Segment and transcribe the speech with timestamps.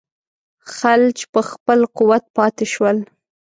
[0.75, 2.97] خلج په خپل قوت پاته شول.